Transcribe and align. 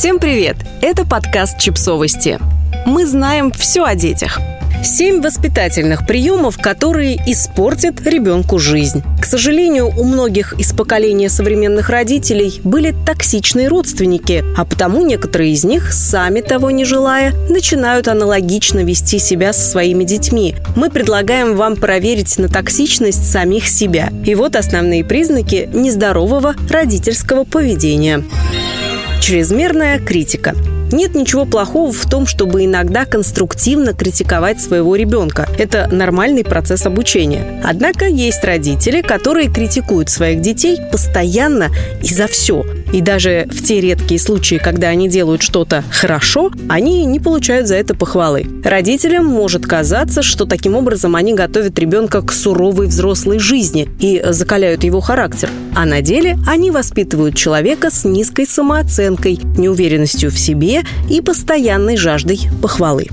Всем 0.00 0.18
привет! 0.18 0.56
Это 0.80 1.04
подкаст 1.04 1.58
«Чипсовости». 1.58 2.38
Мы 2.86 3.04
знаем 3.04 3.52
все 3.52 3.84
о 3.84 3.94
детях. 3.94 4.40
Семь 4.82 5.20
воспитательных 5.20 6.06
приемов, 6.06 6.56
которые 6.58 7.16
испортят 7.30 8.00
ребенку 8.06 8.58
жизнь. 8.58 9.02
К 9.20 9.26
сожалению, 9.26 9.88
у 9.88 10.04
многих 10.04 10.54
из 10.58 10.72
поколения 10.72 11.28
современных 11.28 11.90
родителей 11.90 12.62
были 12.64 12.94
токсичные 13.04 13.68
родственники, 13.68 14.42
а 14.56 14.64
потому 14.64 15.04
некоторые 15.04 15.52
из 15.52 15.64
них, 15.64 15.92
сами 15.92 16.40
того 16.40 16.70
не 16.70 16.86
желая, 16.86 17.34
начинают 17.50 18.08
аналогично 18.08 18.78
вести 18.78 19.18
себя 19.18 19.52
со 19.52 19.68
своими 19.68 20.04
детьми. 20.04 20.54
Мы 20.76 20.88
предлагаем 20.88 21.56
вам 21.56 21.76
проверить 21.76 22.38
на 22.38 22.48
токсичность 22.48 23.30
самих 23.30 23.68
себя. 23.68 24.10
И 24.24 24.34
вот 24.34 24.56
основные 24.56 25.04
признаки 25.04 25.68
нездорового 25.70 26.54
родительского 26.70 27.44
поведения. 27.44 28.24
Чрезмерная 29.20 29.98
критика. 29.98 30.56
Нет 30.92 31.14
ничего 31.14 31.44
плохого 31.44 31.92
в 31.92 32.08
том, 32.08 32.26
чтобы 32.26 32.64
иногда 32.64 33.04
конструктивно 33.04 33.92
критиковать 33.92 34.60
своего 34.60 34.96
ребенка. 34.96 35.46
Это 35.58 35.88
нормальный 35.92 36.42
процесс 36.42 36.86
обучения. 36.86 37.60
Однако 37.62 38.06
есть 38.06 38.42
родители, 38.42 39.02
которые 39.02 39.48
критикуют 39.48 40.08
своих 40.08 40.40
детей 40.40 40.78
постоянно 40.90 41.68
и 42.02 42.12
за 42.12 42.26
все. 42.26 42.64
И 42.92 43.00
даже 43.00 43.46
в 43.50 43.62
те 43.62 43.80
редкие 43.80 44.18
случаи, 44.18 44.56
когда 44.56 44.88
они 44.88 45.08
делают 45.08 45.42
что-то 45.42 45.84
хорошо, 45.90 46.50
они 46.68 47.04
не 47.04 47.20
получают 47.20 47.68
за 47.68 47.76
это 47.76 47.94
похвалы. 47.94 48.46
Родителям 48.64 49.26
может 49.26 49.64
казаться, 49.64 50.22
что 50.22 50.44
таким 50.44 50.74
образом 50.74 51.14
они 51.14 51.34
готовят 51.34 51.78
ребенка 51.78 52.20
к 52.22 52.32
суровой 52.32 52.88
взрослой 52.88 53.38
жизни 53.38 53.88
и 54.00 54.20
закаляют 54.30 54.82
его 54.82 55.00
характер. 55.00 55.50
А 55.74 55.86
на 55.86 56.02
деле 56.02 56.36
они 56.46 56.70
воспитывают 56.70 57.36
человека 57.36 57.90
с 57.90 58.04
низкой 58.04 58.46
самооценкой, 58.46 59.38
неуверенностью 59.56 60.30
в 60.30 60.38
себе 60.38 60.82
и 61.08 61.20
постоянной 61.20 61.96
жаждой 61.96 62.40
похвалы. 62.60 63.06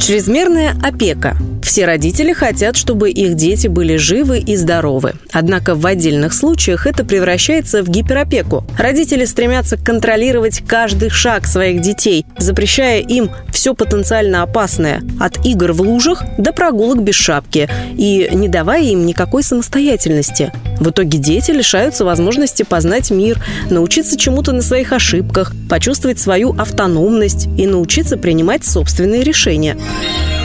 Чрезмерная 0.00 0.74
опека. 0.82 1.36
Все 1.62 1.86
родители 1.86 2.32
хотят, 2.32 2.76
чтобы 2.76 3.10
их 3.10 3.34
дети 3.34 3.68
были 3.68 3.96
живы 3.96 4.40
и 4.40 4.56
здоровы. 4.56 5.14
Однако 5.32 5.74
в 5.74 5.86
отдельных 5.86 6.34
случаях 6.34 6.86
это 6.86 7.04
превращается 7.04 7.82
в 7.82 7.88
гиперопеку. 7.88 8.66
Родители 8.76 9.24
стремятся 9.24 9.76
контролировать 9.76 10.62
каждый 10.66 11.08
шаг 11.08 11.46
своих 11.46 11.80
детей, 11.80 12.26
запрещая 12.36 13.00
им 13.00 13.30
все 13.52 13.74
потенциально 13.74 14.42
опасное– 14.42 15.02
от 15.20 15.46
игр 15.46 15.72
в 15.72 15.80
лужах 15.82 16.22
до 16.36 16.52
прогулок 16.52 17.02
без 17.02 17.14
шапки, 17.14 17.68
и 17.96 18.28
не 18.32 18.48
давая 18.48 18.82
им 18.82 19.06
никакой 19.06 19.44
самостоятельности. 19.44 20.52
В 20.80 20.90
итоге 20.90 21.18
дети 21.18 21.52
лишаются 21.52 22.04
возможности 22.04 22.64
познать 22.64 23.10
мир, 23.12 23.42
научиться 23.70 24.18
чему-то 24.18 24.52
на 24.52 24.62
своих 24.62 24.92
ошибках, 24.92 25.52
почувствовать 25.70 26.18
свою 26.18 26.54
автономность 26.58 27.46
и 27.56 27.66
научиться 27.66 28.16
принимать 28.16 28.64
собственные 28.64 29.22
решения. 29.22 29.76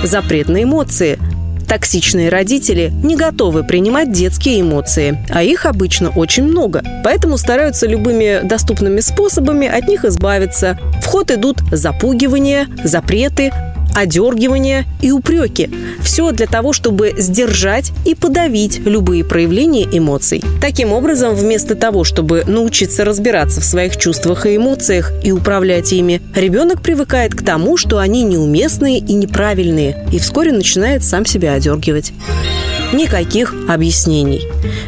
Запрет 0.03 0.47
на 0.47 0.63
эмоции. 0.63 1.19
Токсичные 1.67 2.29
родители 2.29 2.91
не 3.03 3.17
готовы 3.17 3.63
принимать 3.63 4.13
детские 4.13 4.61
эмоции, 4.61 5.25
а 5.29 5.43
их 5.43 5.65
обычно 5.65 6.11
очень 6.11 6.43
много. 6.43 6.81
Поэтому 7.03 7.37
стараются 7.37 7.87
любыми 7.87 8.39
доступными 8.47 9.01
способами 9.01 9.67
от 9.67 9.87
них 9.87 10.05
избавиться. 10.05 10.77
В 11.01 11.05
ход 11.07 11.29
идут 11.31 11.57
запугивания, 11.71 12.67
запреты, 12.85 13.51
одергивания 13.97 14.85
и 15.01 15.11
упреки. 15.11 15.69
Все 16.01 16.31
для 16.31 16.45
того, 16.45 16.71
чтобы 16.71 17.13
сдержать 17.17 17.91
и 18.05 18.13
подавить 18.13 18.79
любые 18.79 19.23
проявления 19.23 19.87
эмоций. 19.91 20.43
Таким 20.61 20.93
образом, 20.93 21.33
вместо 21.35 21.75
того, 21.75 22.03
чтобы 22.03 22.43
научиться 22.45 23.03
разбираться 23.03 23.59
в 23.59 23.65
своих 23.65 23.97
чувствах 23.97 24.45
и 24.45 24.55
эмоциях 24.55 25.11
и 25.23 25.31
управлять 25.31 25.91
ими, 25.93 26.21
ребенок 26.35 26.81
привыкает 26.81 27.33
к 27.33 27.43
тому, 27.43 27.75
что 27.77 27.97
они 27.97 28.23
неуместные 28.23 28.99
и 28.99 29.13
неправильные, 29.13 30.05
и 30.11 30.19
вскоре 30.19 30.51
начинает 30.51 31.03
сам 31.03 31.25
себя 31.25 31.53
одергивать. 31.53 32.13
Никаких 32.93 33.53
объяснений. 33.67 34.43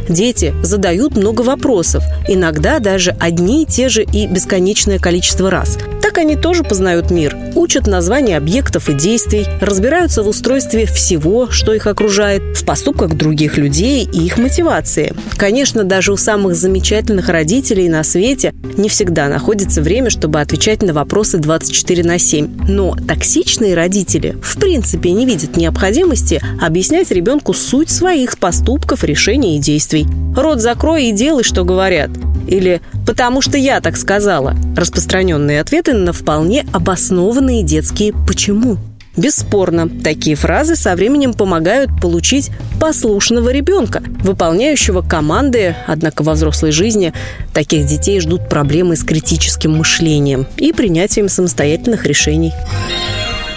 Дети 0.07 0.53
задают 0.63 1.17
много 1.17 1.41
вопросов, 1.41 2.03
иногда 2.28 2.79
даже 2.79 3.16
одни 3.19 3.63
и 3.63 3.66
те 3.66 3.89
же 3.89 4.03
и 4.03 4.25
бесконечное 4.25 5.00
количество 5.00 5.50
раз. 5.50 5.78
Так 6.09 6.17
они 6.17 6.35
тоже 6.35 6.63
познают 6.63 7.11
мир, 7.11 7.37
учат 7.53 7.85
названия 7.85 8.35
объектов 8.35 8.89
и 8.89 8.93
действий, 8.93 9.45
разбираются 9.61 10.23
в 10.23 10.27
устройстве 10.27 10.87
всего, 10.87 11.51
что 11.51 11.71
их 11.71 11.85
окружает, 11.85 12.57
в 12.57 12.65
поступках 12.65 13.13
других 13.13 13.59
людей 13.59 14.09
и 14.11 14.25
их 14.25 14.39
мотивации. 14.39 15.13
Конечно, 15.37 15.83
даже 15.83 16.11
у 16.11 16.17
самых 16.17 16.55
замечательных 16.55 17.29
родителей 17.29 17.89
на 17.89 18.01
свете 18.03 18.55
не 18.75 18.89
всегда 18.89 19.27
находится 19.27 19.83
время, 19.83 20.09
чтобы 20.09 20.41
отвечать 20.41 20.81
на 20.81 20.93
вопросы 20.93 21.37
24 21.37 22.03
на 22.03 22.17
7. 22.17 22.65
Но 22.67 22.95
токсичные 22.95 23.75
родители 23.75 24.35
в 24.41 24.57
принципе 24.57 25.11
не 25.11 25.27
видят 25.27 25.57
необходимости 25.57 26.41
объяснять 26.59 27.11
ребенку 27.11 27.53
суть 27.53 27.91
своих 27.91 28.39
поступков, 28.39 29.03
решений 29.03 29.57
и 29.57 29.61
действий. 29.61 30.07
Рот 30.35 30.59
закрой 30.59 31.05
и 31.05 31.11
делай, 31.11 31.43
что 31.43 31.63
говорят. 31.63 32.09
Или 32.49 32.81
«потому 33.05 33.41
что 33.41 33.57
я 33.57 33.79
так 33.79 33.95
сказала». 33.95 34.55
Распространенные 34.75 35.61
ответы 35.61 35.93
на 35.93 36.13
вполне 36.13 36.65
обоснованные 36.73 37.63
детские 37.63 38.13
«почему». 38.27 38.77
Бесспорно, 39.17 39.89
такие 39.89 40.35
фразы 40.35 40.75
со 40.75 40.95
временем 40.95 41.33
помогают 41.33 41.91
получить 42.01 42.51
послушного 42.79 43.49
ребенка, 43.49 44.01
выполняющего 44.23 45.01
команды, 45.01 45.75
однако 45.88 46.23
во 46.23 46.33
взрослой 46.33 46.71
жизни 46.71 47.13
таких 47.53 47.85
детей 47.85 48.21
ждут 48.21 48.47
проблемы 48.47 48.95
с 48.95 49.03
критическим 49.03 49.75
мышлением 49.75 50.47
и 50.55 50.71
принятием 50.71 51.27
самостоятельных 51.27 52.05
решений 52.05 52.53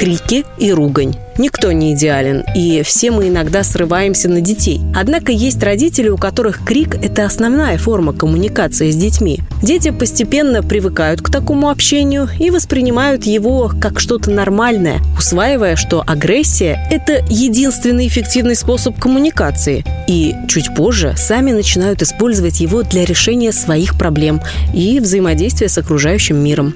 крики 0.03 0.45
и 0.59 0.73
ругань. 0.73 1.15
Никто 1.39 1.71
не 1.71 1.95
идеален, 1.95 2.43
и 2.57 2.83
все 2.83 3.13
мы 3.13 3.29
иногда 3.29 3.63
срываемся 3.63 4.29
на 4.29 4.41
детей. 4.41 4.81
Однако 4.97 5.31
есть 5.31 5.63
родители, 5.63 6.09
у 6.09 6.17
которых 6.17 6.65
крик– 6.65 6.97
это 7.05 7.25
основная 7.25 7.79
форма 7.79 8.13
коммуникации 8.13 8.91
с 8.91 8.97
детьми. 8.97 9.39
Дети 9.63 9.91
постепенно 9.93 10.65
привыкают 10.65 11.23
к 11.23 11.31
такому 11.31 11.71
общению 11.71 12.29
и 12.37 12.51
воспринимают 12.51 13.27
его 13.27 13.71
как 13.81 14.01
что-то 14.01 14.33
нормальное, 14.33 14.99
усваивая, 15.17 15.77
что 15.77 16.03
агрессия– 16.05 16.85
это 16.91 17.25
единственный 17.29 18.09
эффективный 18.09 18.57
способ 18.57 18.99
коммуникации. 18.99 19.85
И 20.09 20.35
чуть 20.49 20.75
позже 20.75 21.15
сами 21.17 21.53
начинают 21.53 22.03
использовать 22.03 22.59
его 22.59 22.83
для 22.83 23.05
решения 23.05 23.53
своих 23.53 23.97
проблем 23.97 24.43
и 24.75 24.99
взаимодействия 24.99 25.69
с 25.69 25.79
окружающим 25.79 26.43
миром. 26.43 26.75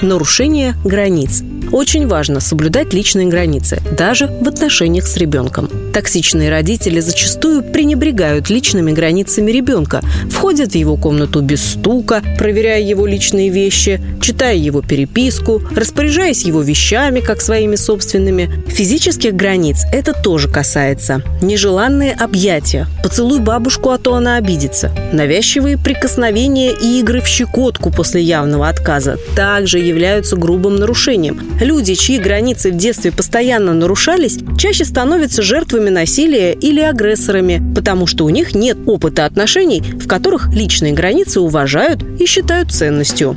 Нарушение 0.00 0.76
границ– 0.82 1.42
очень 1.72 2.06
важно 2.06 2.40
соблюдать 2.40 2.92
личные 2.92 3.26
границы, 3.26 3.80
даже 3.96 4.26
в 4.26 4.48
отношениях 4.48 5.06
с 5.06 5.16
ребенком. 5.16 5.70
Токсичные 5.92 6.50
родители 6.50 7.00
зачастую 7.00 7.62
пренебрегают 7.62 8.50
личными 8.50 8.92
границами 8.92 9.50
ребенка, 9.50 10.02
входят 10.30 10.72
в 10.72 10.74
его 10.74 10.96
комнату 10.96 11.40
без 11.40 11.64
стука, 11.64 12.22
проверяя 12.38 12.80
его 12.80 13.06
личные 13.06 13.48
вещи, 13.48 14.00
читая 14.20 14.56
его 14.56 14.82
переписку, 14.82 15.62
распоряжаясь 15.74 16.44
его 16.44 16.62
вещами, 16.62 17.20
как 17.20 17.40
своими 17.40 17.76
собственными. 17.76 18.50
Физических 18.68 19.34
границ 19.34 19.84
это 19.92 20.12
тоже 20.12 20.48
касается. 20.48 21.22
Нежеланные 21.42 22.12
объятия, 22.12 22.86
поцелуй 23.02 23.40
бабушку, 23.40 23.90
а 23.90 23.98
то 23.98 24.14
она 24.14 24.36
обидится, 24.36 24.90
навязчивые 25.12 25.78
прикосновения 25.78 26.72
и 26.72 27.00
игры 27.00 27.20
в 27.20 27.26
щекотку 27.26 27.90
после 27.90 28.22
явного 28.22 28.68
отказа 28.68 29.18
также 29.34 29.78
являются 29.78 30.36
грубым 30.36 30.76
нарушением. 30.76 31.40
Люди, 31.60 31.94
чьи 31.94 32.18
границы 32.18 32.70
в 32.70 32.76
детстве 32.76 33.10
постоянно 33.10 33.72
нарушались, 33.72 34.38
чаще 34.58 34.84
становятся 34.84 35.42
жертвами 35.42 35.88
насилия 35.88 36.52
или 36.52 36.80
агрессорами, 36.80 37.62
потому 37.74 38.06
что 38.06 38.24
у 38.24 38.28
них 38.28 38.54
нет 38.54 38.76
опыта 38.86 39.24
отношений, 39.24 39.80
в 39.80 40.06
которых 40.06 40.48
личные 40.52 40.92
границы 40.92 41.40
уважают 41.40 42.02
и 42.20 42.26
считают 42.26 42.72
ценностью. 42.72 43.36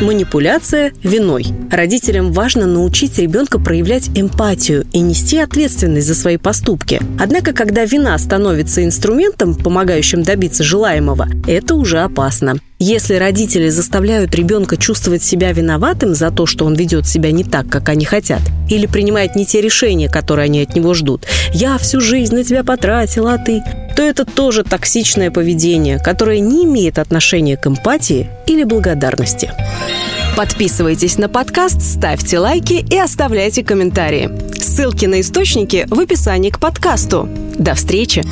Манипуляция 0.00 0.92
виной. 1.02 1.46
Родителям 1.70 2.32
важно 2.32 2.66
научить 2.66 3.18
ребенка 3.18 3.58
проявлять 3.58 4.08
эмпатию 4.14 4.86
и 4.92 5.00
нести 5.00 5.38
ответственность 5.38 6.06
за 6.06 6.14
свои 6.14 6.38
поступки. 6.38 7.00
Однако, 7.18 7.52
когда 7.52 7.84
вина 7.84 8.16
становится 8.16 8.82
инструментом, 8.82 9.54
помогающим 9.54 10.22
добиться 10.22 10.64
желаемого, 10.64 11.28
это 11.46 11.74
уже 11.74 12.00
опасно. 12.00 12.56
Если 12.78 13.16
родители 13.16 13.68
заставляют 13.68 14.34
ребенка 14.34 14.78
чувствовать 14.78 15.22
себя 15.22 15.52
виноватым 15.52 16.14
за 16.14 16.30
то, 16.30 16.46
что 16.46 16.64
он 16.64 16.74
ведет 16.74 17.06
себя 17.06 17.30
не 17.30 17.44
так, 17.44 17.68
как 17.68 17.90
они 17.90 18.06
хотят, 18.06 18.40
или 18.70 18.86
принимает 18.86 19.36
не 19.36 19.44
те 19.44 19.60
решения, 19.60 20.08
которые 20.08 20.46
они 20.46 20.62
от 20.62 20.74
него 20.74 20.94
ждут, 20.94 21.26
«я 21.52 21.76
всю 21.76 22.00
жизнь 22.00 22.34
на 22.34 22.42
тебя 22.42 22.64
потратила, 22.64 23.34
а 23.34 23.38
ты...», 23.38 23.62
то 24.00 24.04
это 24.04 24.24
тоже 24.24 24.64
токсичное 24.64 25.30
поведение, 25.30 25.98
которое 25.98 26.40
не 26.40 26.64
имеет 26.64 26.98
отношения 26.98 27.58
к 27.58 27.66
эмпатии 27.66 28.30
или 28.46 28.64
благодарности. 28.64 29.52
Подписывайтесь 30.38 31.18
на 31.18 31.28
подкаст, 31.28 31.82
ставьте 31.82 32.38
лайки 32.38 32.82
и 32.90 32.98
оставляйте 32.98 33.62
комментарии. 33.62 34.30
Ссылки 34.58 35.04
на 35.04 35.20
источники 35.20 35.86
в 35.90 36.00
описании 36.00 36.48
к 36.48 36.58
подкасту. 36.58 37.28
До 37.58 37.74
встречи! 37.74 38.24